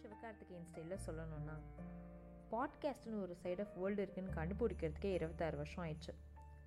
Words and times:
சிவகார்த்திகேயன் 0.00 0.66
ஸ்டைலில் 0.70 1.10
சொல்லணும்னா 1.10 1.58
பாட்காஸ்ட்னு 2.50 3.22
ஒரு 3.22 3.36
சைட் 3.36 3.60
ஆஃப் 3.60 3.76
வேர்ல்டு 3.76 4.02
இருக்குன்னு 4.02 4.30
கண்டுபிடிக்கிறதுக்கே 4.30 5.12
இருபத்தாறு 5.12 5.56
வருஷம் 5.56 5.84
ஆயிடுச்சு. 5.84 6.14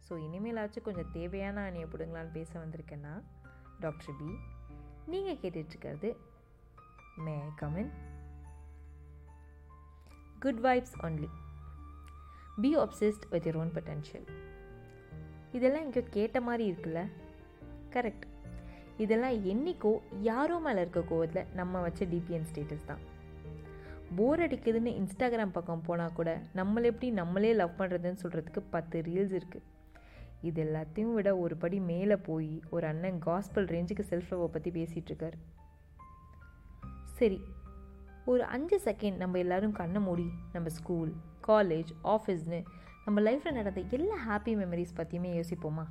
ஸோ 0.10 0.12
இனிமேலாச்சும் 0.12 0.82
கொஞ்சம் 0.82 1.12
தேவையான 1.12 1.62
அணியை 1.62 1.88
பிடுங்களான்னு 1.88 2.32
பேச 2.32 2.60
வந்திருக்கேன்னா 2.60 3.24
டாக்டர் 3.80 4.16
பி 4.20 4.38
நீங்கள் 5.06 5.36
கேட்டுட்ருக்கிறது 5.36 6.16
may 7.16 7.40
come in 7.62 7.90
good 10.40 10.60
vibes 10.60 11.02
only 11.02 11.28
be 12.62 12.78
obsessed 12.78 13.30
with 13.30 13.46
your 13.46 13.58
own 13.58 13.72
potential. 13.72 14.26
இதெல்லாம் 15.52 15.82
எங்கேயோ 15.82 16.08
கேட்ட 16.10 16.42
மாதிரி 16.42 16.72
இருக்குல்ல? 16.72 17.12
கரெக்ட் 17.90 18.22
இதெல்லாம் 18.98 19.46
என்னைக்கோ 19.46 20.00
யாரோ 20.22 20.60
மேலே 20.60 20.82
இருக்க 20.82 21.00
கோவத்தில் 21.00 21.54
நம்ம 21.54 21.82
வச்ச 21.82 22.06
டிபிஎன் 22.06 22.46
ஸ்டேட்டஸ் 22.54 22.86
தான். 22.86 23.13
போர் 24.16 24.40
அடிக்குதுன்னு 24.40 24.92
இன்ஸ்டாகிராம் 24.94 25.52
பக்கம் 25.52 25.82
போனால் 25.82 26.14
கூட 26.14 26.42
நம்மளை 26.56 26.84
எப்படி 26.84 27.12
நம்மளே 27.12 27.54
லவ் 27.54 27.78
பண்ணுறதுன்னு 27.78 28.22
சொல்கிறதுக்கு 28.24 28.64
பத்து 28.70 29.02
ரீல்ஸ் 29.02 29.34
இருக்குது 29.34 29.72
இது 30.42 30.64
எல்லாத்தையும் 30.64 31.14
விட 31.14 31.38
ஒரு 31.38 31.58
படி 31.58 31.80
மேலே 31.80 32.16
போய் 32.16 32.62
ஒரு 32.70 32.88
அண்ணன் 32.88 33.20
காஸ்பல் 33.26 33.66
ரேஞ்சுக்கு 33.66 34.04
செல்ஃப் 34.10 34.32
லவ்வை 34.32 34.48
பற்றி 34.48 34.72
பேசிகிட்ருக்கார் 34.72 35.38
சரி 37.14 37.42
ஒரு 38.26 38.44
அஞ்சு 38.44 38.82
செகண்ட் 38.86 39.16
நம்ம 39.16 39.38
எல்லோரும் 39.38 39.72
கண்ணை 39.72 40.02
மூடி 40.02 40.30
நம்ம 40.54 40.70
ஸ்கூல் 40.70 41.14
காலேஜ் 41.48 41.92
ஆஃபீஸ்னு 42.04 42.64
நம்ம 43.06 43.22
லைஃப்பில் 43.22 43.52
நடந்த 43.52 43.82
எல்லா 43.90 44.18
ஹாப்பி 44.28 44.54
மெமரிஸ் 44.56 44.96
பற்றியுமே 44.96 45.42
யோசிப்போமா? 45.42 45.86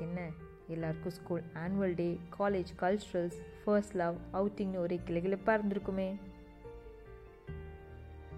என்ன? 0.00 0.30
எல்லாருக்கும் 0.68 1.14
school 1.18 1.44
annual 1.54 1.94
day 1.94 2.20
college 2.38 2.70
culturals 2.82 3.38
first 3.64 3.94
love 3.94 4.16
அவுட்டிங்னு 4.32 4.76
ஒரே 4.76 5.00
கிளகிழப்பாக 5.08 5.58
இருந்திருக்குமே. 5.58 6.08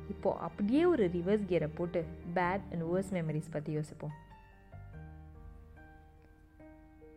இப்போ 0.08 0.36
அப்படியே 0.36 0.84
ஒரு 0.84 1.04
ரிவர்ஸ் 1.08 1.44
கியரை 1.50 1.68
போட்டு 1.74 2.00
பேட் 2.34 2.64
அண்ட் 2.72 2.84
வேர்ஸ் 2.90 3.12
மெமரிஸ் 3.16 3.50
பற்றி 3.50 3.72
யோசிப்போம். 3.72 4.14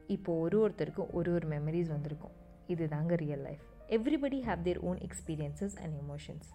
இப்போ 0.08 0.40
ஒரு 0.40 0.58
ஒருத்தருக்கும் 0.64 1.12
ஒரு 1.12 1.34
ஒரு 1.34 1.48
மெமரிஸ் 1.48 1.88
வந்திருக்கும். 1.88 2.36
இது 2.68 2.88
தாங்க 2.88 3.16
real 3.16 3.42
life 3.42 3.64
everybody 3.90 4.40
have 4.50 4.62
their 4.62 4.80
own 4.80 5.00
experiences 5.08 5.76
and 5.84 5.96
emotions 6.04 6.50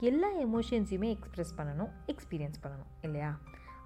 எல்லா 0.00 0.28
எமோஷன்ஸையுமே 0.46 1.08
எக்ஸ்ப்ரெஸ் 1.16 1.52
பண்ணணும் 1.56 1.90
எக்ஸ்பீரியன்ஸ் 2.06 2.62
பண்ணணும் 2.62 2.92
இல்லையா? 3.02 3.30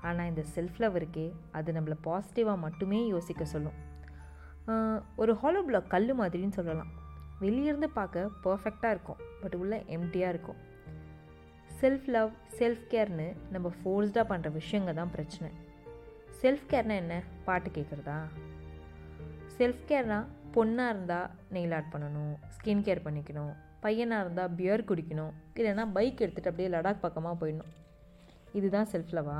ஆனால் 0.02 0.28
இந்த 0.28 0.42
செல்ஃப் 0.54 0.78
லவ் 0.78 0.96
இருக்கே 0.96 1.32
அது 1.52 1.72
நம்மளை 1.72 1.96
பாசிட்டிவாக 2.04 2.58
மட்டுமே 2.58 3.06
யோசிக்க 3.06 3.44
சொல்லும். 3.44 3.78
ஒரு 5.16 5.32
ஹாலோ 5.42 5.60
பிளாக் 5.66 5.92
கல் 5.94 6.12
மாதிரின்னு 6.20 6.56
சொல்லலாம். 6.58 6.92
வெளியிருந்து 7.40 7.88
பார்க்க 7.98 8.30
பர்ஃபெக்டாக 8.44 8.94
இருக்கும் 8.94 9.20
பட் 9.42 9.54
உள்ளே 9.54 9.78
எம்டியாக 9.96 10.32
இருக்கும். 10.34 10.60
செல்ஃப் 11.80 12.06
லவ் 12.14 12.30
செல்ஃப் 12.58 12.84
கேர்னு 12.92 13.26
நம்ம 13.50 13.72
ஃபோர்ஸ்டாக 13.78 14.24
பண்ணுற 14.30 14.50
விஷயங்க 14.58 14.94
தான் 14.94 15.10
பிரச்சனை. 15.10 15.50
செல்ஃப் 16.42 16.66
கேர்னா 16.70 16.96
என்ன? 17.02 17.14
பாட்டு 17.44 17.70
கேட்குறதா 17.70 18.18
செல்ஃப் 19.58 19.84
கேர்னா 19.88 20.18
பொண்ணாக 20.54 20.92
இருந்தால் 20.94 21.30
நெயில் 21.52 21.74
ஆர்ட் 21.74 21.92
பண்ணணும் 21.92 22.34
ஸ்கின் 22.56 22.84
கேர் 22.86 23.04
பண்ணிக்கணும் 23.06 23.52
பையனாக 23.80 24.24
இருந்தால் 24.24 24.54
பியர் 24.58 24.88
குடிக்கணும் 24.90 25.32
இல்லைன்னா 25.54 25.84
பைக் 25.92 26.22
எடுத்துகிட்டு 26.24 26.50
அப்படியே 26.52 26.68
லடாக் 26.68 27.04
பக்கமாக 27.06 27.34
போயிடணும். 27.40 27.72
இதுதான் 28.52 28.88
செல்ஃப் 28.92 29.14
லவ்வா 29.16 29.38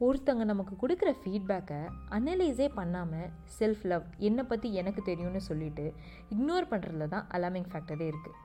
ஒருத்தங்க 0.00 0.44
நமக்கு 0.44 0.74
கொடுக்குற 0.76 1.10
ஃபீட்பேக்கை 1.22 1.80
அனலைஸே 2.10 2.68
பண்ணாமல் 2.74 3.30
செல்ஃப் 3.58 3.82
லவ் 3.82 4.04
என்னை 4.18 4.44
பற்றி 4.44 4.72
எனக்கு 4.72 5.02
தெரியும்னு 5.02 5.40
சொல்லிட்டு 5.40 5.92
இக்னோர் 6.30 6.70
பண்ணுறதுல 6.70 7.08
தான் 7.08 7.26
அலாமிங் 7.30 7.68
ஃபேக்டரே 7.72 8.06
இருக்குது 8.12 8.38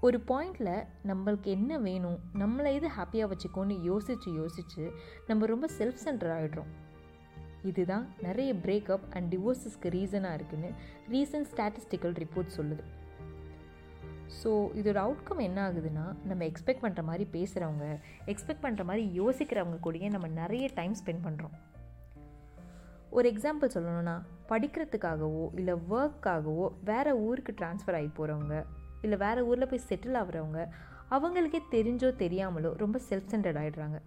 ஒரு 0.00 0.18
பாயிண்டில் 0.26 0.86
நம்மளுக்கு 1.06 1.50
என்ன 1.50 1.78
வேணும் 1.78 2.18
நம்மளை 2.34 2.74
இது 2.74 2.88
ஹாப்பியாக 2.88 3.30
வச்சுக்கோன்னு 3.30 3.82
யோசித்து 3.82 4.32
யோசித்து 4.32 4.92
நம்ம 5.26 5.46
ரொம்ப 5.46 5.68
செல்ஃப் 5.78 6.02
சென்டர் 6.04 6.30
ஆகிடுறோம் 6.30 6.70
இதுதான் 7.62 8.06
நிறைய 8.20 8.54
பிரேக்கப் 8.54 9.06
அண்ட் 9.10 9.34
டிவோர்ஸஸ்க்கு 9.34 9.90
ரீசனாக 9.90 10.34
இருக்குன்னு 10.34 10.70
ரீசன்ட் 11.10 11.48
ஸ்டாட்டிஸ்டிக்கல் 11.52 12.14
ரிப்போர்ட் 12.14 12.56
சொல்லுது. 12.56 12.84
ஸோ 14.42 14.50
இதோட 14.74 14.98
அவுட்கம் 15.04 15.42
என்ன 15.42 15.58
ஆகுதுன்னா 15.68 16.04
நம்ம 16.24 16.44
எக்ஸ்பெக்ட் 16.44 16.82
பண்ணுற 16.82 17.02
மாதிரி 17.02 17.26
பேசுகிறவங்க 17.32 17.86
எக்ஸ்பெக்ட் 18.26 18.62
பண்ணுற 18.62 18.84
மாதிரி 18.84 19.20
யோசிக்கிறவங்க 19.20 19.78
கூடயே 19.82 20.10
நம்ம 20.10 20.26
நிறைய 20.26 20.70
டைம் 20.74 20.94
ஸ்பெண்ட் 21.04 21.24
பண்ணுறோம் 21.24 21.56
ஒரு 23.10 23.32
எக்ஸாம்பிள் 23.32 23.74
சொல்லணும்னா 23.74 24.20
படிக்கிறதுக்காகவோ 24.48 25.48
இல்லை 25.54 25.74
ஒர்க்காகவோ 25.90 26.68
வேறு 26.84 27.16
ஊருக்கு 27.18 27.54
ட்ரான்ஸ்ஃபர் 27.60 27.94
ஆகி 27.94 28.10
போகிறவங்க 28.18 28.64
இல்லை 29.02 29.18
வேறு 29.18 29.46
ஊரில் 29.46 29.66
போய் 29.66 29.86
செட்டில் 29.88 30.18
ஆகுறவங்க 30.20 30.68
அவங்களுக்கே 31.10 31.60
தெரிஞ்சோ 31.70 32.08
தெரியாமலோ 32.24 32.72
ரொம்ப 32.76 33.00
செல்ஃப் 33.08 33.30
சென்டர்ட் 33.30 33.60
ஆகிடுறாங்க 33.60 33.98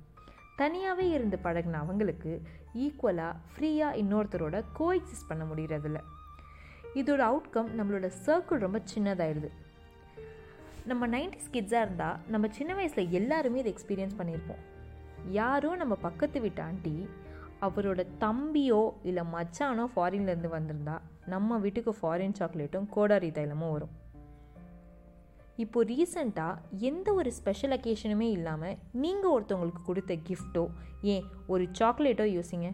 தனியாகவே 0.56 1.10
இருந்து 1.10 1.38
பழகின 1.44 1.78
அவங்களுக்கு 1.78 2.42
ஈக்குவலாக 2.76 3.36
ஃப்ரீயாக 3.54 3.98
இன்னொருத்தரோட 3.98 4.64
கோஎக்ஸிஸ்ட் 4.80 5.28
பண்ண 5.28 5.44
முடியறதில்ல. 5.44 6.00
இதோட 6.94 7.22
அவுட்கம் 7.30 7.70
நம்மளோட 7.78 8.12
சர்க்கிள் 8.26 8.58
ரொம்ப 8.58 8.82
சின்னதாயிடுது. 8.96 9.50
நம்ம 10.90 11.08
நைன்டிஸ் 11.08 11.52
கிட்ஸாக 11.54 11.86
இருந்தால் 11.86 12.20
நம்ம 12.34 12.46
சின்ன 12.58 12.72
வயசில் 12.74 13.12
எல்லாருமே 13.20 13.60
இதை 13.62 13.72
எக்ஸ்பீரியன்ஸ் 13.74 14.16
பண்ணியிருப்போம். 14.20 14.62
யாரோ 15.40 15.72
நம்ம 15.76 15.96
பக்கத்து 16.06 16.38
வீட்டு 16.42 16.62
ஆண்டி 16.64 16.96
அவரோட 17.66 18.02
தம்பியோ 18.24 18.82
இல்லை 19.10 19.24
மச்சானோ 19.34 19.86
ஃபாரின்லேருந்து 19.96 20.50
வந்திருந்தா 20.58 20.96
நம்ம 21.34 21.58
வீட்டுக்கு 21.66 21.92
ஃபாரின் 22.00 22.38
சாக்லேட்டும் 22.40 22.88
கோடாரி 22.96 23.30
தைலமும் 23.38 23.74
வரும். 23.76 23.94
இப்போ 25.64 25.80
ரீசண்டாக 25.84 26.62
எந்த 26.90 27.08
ஒரு 27.14 27.32
ஸ்பெஷல் 27.40 27.76
அக்கேஷனுமே 27.78 28.30
இல்லாமல் 28.38 28.78
நீங்கள் 29.04 29.34
ஒருத்தவங்களுக்கு 29.36 29.84
கொடுத்த 29.90 30.14
கிஃப்ட்டோ 30.30 30.64
ஏன் 31.14 31.28
ஒரு 31.48 31.64
சாக்லேட்டோ 31.80 32.28
யோசிங்க. 32.38 32.70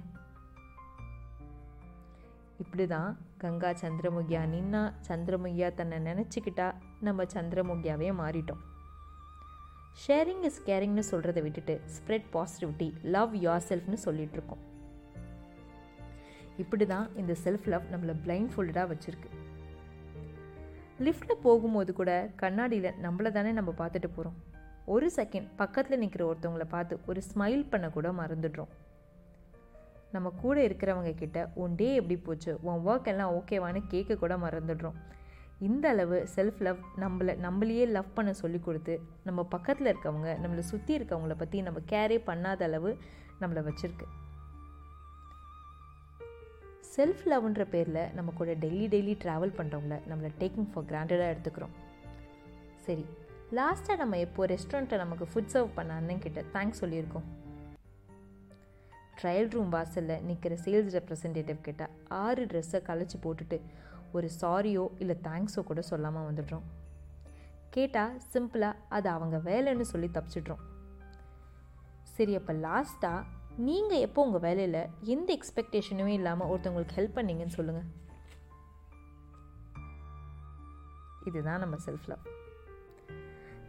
இப்படி 2.60 2.88
தான் 2.88 3.10
கங்கா 3.38 3.72
சந்திரமுகியா 3.82 4.42
நின்னா 4.54 4.82
சந்திரமுகியா 5.08 5.68
தன்னை 5.74 5.98
நினச்சிக்கிட்டா 6.08 6.68
நம்ம 7.00 7.24
சந்திரமுகியாவே 7.34 8.10
மாறிட்டோம். 8.22 8.62
ஷேரிங் 10.02 10.44
இஸ் 10.50 10.62
கேரிங்னு 10.66 11.04
சொல்கிறத 11.12 11.42
விட்டுட்டு 11.42 11.76
ஸ்ப்ரெட் 11.96 12.28
பாசிட்டிவிட்டி 12.34 12.88
லவ் 13.16 13.36
யோர் 13.46 13.68
செல்ஃப்னு 13.70 14.00
சொல்லிகிட்ருக்கோம் 14.06 14.64
இப்படி 16.58 16.86
தான் 16.86 17.08
இந்த 17.16 17.36
செல்ஃப் 17.44 17.68
லவ் 17.74 17.86
நம்மளை 17.92 18.16
பிளைண்ட் 18.26 18.52
ஃபோல்டாக 18.54 18.86
வச்சுருக்கு 18.92 19.30
லிஃப்ட்டில் 21.00 21.42
போகும்போது 21.42 21.94
கூட 21.94 22.12
கண்ணாடியில் 22.36 22.92
நம்மளை 23.04 23.32
தானே 23.32 23.52
நம்ம 23.52 23.74
பார்த்துட்டு 23.78 24.10
போகிறோம் 24.16 24.38
ஒரு 24.86 25.08
செகண்ட் 25.16 25.48
பக்கத்தில் 25.56 26.00
நிற்கிற 26.00 26.24
ஒருத்தவங்கள 26.26 26.66
பார்த்து 26.76 27.00
ஒரு 27.06 27.22
ஸ்மைல் 27.34 27.70
பண்ண 27.70 27.90
கூட 27.90 28.10
மறந்துடுறோம். 28.12 28.72
நம்ம 30.12 30.28
கூட 30.42 30.58
இருக்கிறவங்க 30.68 31.12
கிட்ட 31.16 31.40
உன் 31.62 31.76
டே 31.76 31.88
எப்படி 31.96 32.16
போச்சு? 32.18 32.52
உன் 32.62 32.84
ஒர்க் 32.88 33.10
எல்லாம் 33.12 33.34
ஓகேவான்னு 33.40 33.82
கேட்க 33.88 34.16
கூட 34.16 34.38
மறந்துடுறோம். 34.38 34.98
இந்த 35.68 35.86
அளவு 35.90 36.18
செல்ஃப் 36.36 36.60
லவ் 36.66 36.80
நம்மளை 37.04 37.34
நம்மளையே 37.46 37.86
லவ் 37.96 38.14
பண்ண 38.14 38.34
சொல்லி 38.34 38.60
கொடுத்து 38.60 38.96
நம்ம 39.24 39.44
பக்கத்தில் 39.44 39.90
இருக்கவங்க 39.94 40.32
நம்மளை 40.44 40.64
சுற்றி 40.72 40.98
இருக்கவங்கள 40.98 41.36
பற்றி 41.38 41.62
நம்ம 41.62 41.80
கேரே 41.92 42.18
பண்ணாத 42.30 42.64
அளவு 42.70 42.92
நம்மளை 43.42 43.64
வச்சுருக்கு. 43.68 44.08
செல்ஃப் 46.96 47.24
லவ்ன்ற 47.32 47.64
பேரில் 47.74 48.14
நம்ம 48.14 48.32
கூட 48.32 48.52
டெய்லி 48.54 48.86
டெய்லி 48.94 49.16
ட்ராவல் 49.24 49.58
பண்ணுறவங்கள 49.58 49.98
நம்மளை 50.12 50.30
டேக்கிங் 50.40 50.70
ஃபார் 50.74 50.88
கிராண்டடாக 50.92 51.34
எடுத்துக்கிறோம். 51.34 51.76
சரி 52.86 53.06
லாஸ்ட்டாக 53.58 53.98
நம்ம 53.98 54.18
எப்போது 54.18 54.50
ரெஸ்டாரண்ட்டில் 54.54 55.04
நமக்கு 55.04 55.28
ஃபுட் 55.34 55.52
சர்வ் 55.54 55.76
பண்ண 55.76 55.94
அண்ணன் 55.94 56.24
கிட்ட 56.26 56.44
தேங்க்ஸ் 56.54 56.82
சொல்லியிருக்கோம். 56.82 57.28
ட்ரையல் 59.20 59.52
ரூம் 59.54 59.72
வாசலில் 59.76 60.24
நிற்கிற 60.28 60.54
சேல்ஸ் 60.66 60.96
ரெப்ரசன்டேட்டிவ் 60.98 61.60
கிட்ட 61.68 61.84
ஆறு 62.24 62.44
ட்ரெஸ்ஸை 62.52 62.80
கலைச்சி 62.90 63.18
போட்டுட்டு 63.26 63.58
ஒரு 64.12 64.28
சாரியோ 64.42 64.86
இல்லை 65.04 65.16
தேங்க்ஸோ 65.28 65.62
கூட 65.64 65.82
சொல்லாமல் 65.92 66.28
வந்துடுறோம். 66.28 66.66
கேட்டால் 67.76 68.14
சிம்பிளாக 68.34 68.82
அது 68.98 69.10
அவங்க 69.10 69.38
வேலைன்னு 69.50 69.86
சொல்லி 69.94 70.10
தப்பிச்சிட்றோம். 70.18 70.62
சரி 72.16 72.36
அப்போ 72.36 72.54
லாஸ்ட்டாக 72.68 73.26
நீங்கள் 73.68 74.04
எப்போ 74.06 74.20
உங்கள் 74.28 74.44
வேலையில் 74.48 74.82
எந்த 75.14 75.30
எக்ஸ்பெக்டேஷனுமே 75.38 76.14
இல்லாமல் 76.20 76.50
ஒருத்தவங்களுக்கு 76.54 76.98
ஹெல்ப் 76.98 77.18
பண்ணீங்கன்னு 77.18 77.58
சொல்லுங்கள் 77.60 77.88
இதுதான் 81.30 81.64
நம்ம 81.64 81.78
செல்ஃப் 81.86 82.10
லவ் 82.12 82.26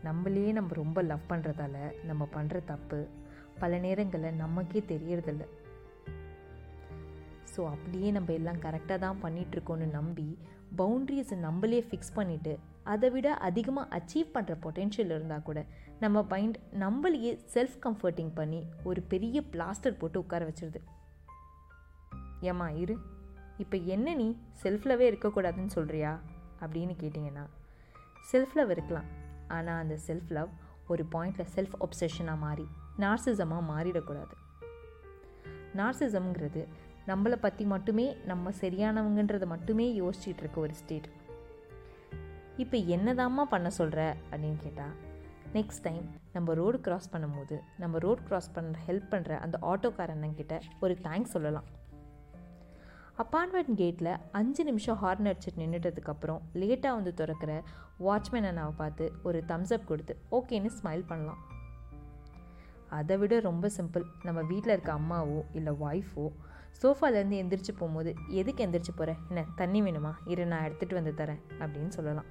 நம்மளையே 0.07 0.51
நம்ம 0.59 0.75
ரொம்ப 0.83 0.99
லவ் 1.03 1.25
பண்ணுறதால 1.31 1.77
நம்ம 2.05 2.29
பண்ணுற 2.35 2.59
தப்பு 2.65 2.99
பல 3.59 3.79
நேரங்களில் 3.79 4.41
நமக்கே 4.45 4.81
தெரியறதில்ல. 4.93 5.45
ஸோ 7.53 7.63
அப்படியே 7.71 8.11
நம்ம 8.11 8.33
எல்லாம் 8.33 8.63
கரெக்டாக 8.65 8.99
தான் 8.99 9.21
பண்ணிகிட்ருக்கோன்னு 9.23 9.87
நம்பி 9.91 10.39
பவுண்ட்ரிஸை 10.77 11.37
நம்மளே 11.37 11.81
ஃபிக்ஸ் 11.81 12.17
பண்ணிவிட்டு 12.17 12.53
அதை 12.85 13.09
விட 13.11 13.29
அதிகமாக 13.49 13.99
அச்சீவ் 13.99 14.29
பண்ணுற 14.35 14.55
பொட்டென்ஷியல் 14.65 15.13
இருந்தால் 15.15 15.43
கூட 15.43 15.65
நம்ம 16.01 16.23
மைண்ட் 16.29 16.59
நம்மளையே 16.83 17.33
செல்ஃப் 17.55 17.79
கம்ஃபர்ட்டிங் 17.87 18.33
பண்ணி 18.35 18.61
ஒரு 18.85 19.01
பெரிய 19.03 19.43
பிளாஸ்டர் 19.53 19.99
போட்டு 19.99 20.19
உட்கார 20.21 20.45
வச்சிருது. 20.45 20.81
ஏம்மா 22.41 22.69
இரு. 22.83 22.97
இப்போ 23.59 23.77
என்ன 23.95 24.15
நீ 24.15 24.29
செல்ஃப்லவே 24.63 25.07
இருக்கக்கூடாதுன்னு 25.11 25.75
சொல்கிறியா 25.77 26.13
அப்படின்னு 26.61 26.95
கேட்டிங்கன்னா 27.03 27.45
செல்ஃப் 28.33 28.57
லவ் 28.59 28.71
இருக்கலாம். 28.71 29.09
ஆனால் 29.49 29.81
அந்த 29.83 29.99
செல்ஃப் 30.07 30.31
லவ் 30.31 30.49
ஒரு 30.89 31.05
பாயிண்டில் 31.13 31.51
செல்ஃப் 31.55 31.77
ஒப்சஷனாக 31.87 32.39
மாறி. 32.39 32.69
நார்சிசமாக 33.05 33.69
மாறிடக்கூடாது. 33.73 34.35
நார்சிசம்ங்கிறது 35.77 36.63
நம்மளை 37.11 37.37
பற்றி 37.45 37.65
மட்டுமே 37.65 38.07
நம்ம 38.31 38.51
சரியானவங்கன்றதை 38.61 39.47
மட்டுமே 39.55 39.87
யோசிச்சுட்டு 40.01 40.43
இருக்க 40.45 40.59
ஒரு 40.61 40.75
ஸ்டேட். 40.81 41.09
இப்போ 42.63 42.77
என்னதாம்மா 42.95 43.45
பண்ண 43.55 43.69
சொல்கிற 43.71 44.01
அப்படின்னு 44.31 44.61
கேட்டால் 44.63 44.95
நெக்ஸ்ட் 45.57 45.85
டைம் 45.85 46.07
நம்ம 46.33 46.55
ரோடு 46.55 46.79
கிராஸ் 46.87 47.13
பண்ணும்போது 47.13 47.57
நம்ம 47.83 47.99
ரோடு 48.05 48.23
கிராஸ் 48.29 48.55
பண்ணுற 48.57 48.79
ஹெல்ப் 48.89 49.11
பண்ணுற 49.13 49.39
அந்த 49.45 49.59
ஆட்டோக்காரண்ணங்கிட்ட 49.73 50.57
ஒரு 50.81 50.97
தேங்க்ஸ் 51.07 51.35
சொல்லலாம். 51.35 51.69
அப்பார்ட்மெண்ட் 53.23 53.73
கேட்டில் 53.81 54.13
அஞ்சு 54.41 54.65
நிமிஷம் 54.65 54.99
ஹார்ன் 55.03 55.29
அடிச்சுட்டு 55.31 55.63
நின்றுட்டதுக்கப்புறம் 55.63 56.43
லேட்டாக 56.61 56.99
வந்து 56.99 57.13
திறக்கிற 57.21 57.53
வாட்ச்மேன் 58.07 58.49
அண்ணாவை 58.51 58.75
பார்த்து 58.83 59.07
ஒரு 59.23 59.41
தம்ஸ்அப் 59.53 59.89
கொடுத்து 59.93 60.17
ஓகேன்னு 60.39 60.71
ஸ்மைல் 60.79 61.09
பண்ணலாம். 61.13 61.41
அதை 62.91 63.17
விட 63.17 63.41
ரொம்ப 63.41 63.71
சிம்பிள் 63.77 64.03
நம்ம 64.23 64.43
வீட்டில் 64.43 64.73
இருக்க 64.73 64.93
அம்மாவோ 64.93 65.45
இல்லை 65.53 65.73
ஒய்ஃபோ 65.73 66.33
சோஃபாலேருந்து 66.83 67.41
எந்திரிச்சு 67.41 67.73
போகும்போது 67.79 68.15
எதுக்கு 68.29 68.67
எந்திரிச்சு 68.67 68.91
போகிற 68.97 69.17
என்ன 69.29 69.45
தண்ணி 69.57 69.83
வேணுமா? 69.83 70.13
இரு 70.25 70.47
நான் 70.47 70.71
எடுத்துகிட்டு 70.71 70.95
வந்து 70.95 71.13
தரேன். 71.17 71.41
அப்படின்னு 71.59 71.89
சொல்லலாம். 71.89 72.25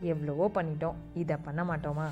எவ்வளவோ 0.00 0.50
பண்ணிட்டோம். 0.54 0.94
இதை 1.14 1.36
பண்ண 1.36 1.64
மாட்டோமா? 1.64 2.10